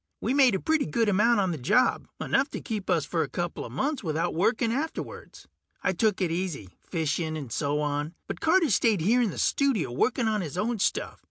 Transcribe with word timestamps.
We 0.19 0.33
made 0.33 0.55
a 0.55 0.59
pretty 0.59 0.87
good 0.87 1.09
amount 1.09 1.41
on 1.41 1.51
the 1.51 1.59
job, 1.59 2.07
enough 2.19 2.49
to 2.49 2.59
keep 2.59 2.89
us 2.89 3.05
for 3.05 3.21
a 3.21 3.29
coupla 3.29 3.69
months 3.69 4.03
without 4.03 4.33
working 4.33 4.73
afterwards. 4.73 5.47
I 5.83 5.93
took 5.93 6.21
it 6.21 6.31
easy, 6.31 6.69
fishing 6.79 7.37
and 7.37 7.51
so 7.51 7.81
on, 7.81 8.15
but 8.25 8.41
Carter 8.41 8.71
stayed 8.71 9.01
here 9.01 9.21
in 9.21 9.29
the 9.29 9.37
studio 9.37 9.91
working 9.91 10.27
on 10.27 10.41
his 10.41 10.57
own 10.57 10.79
stuff. 10.79 11.19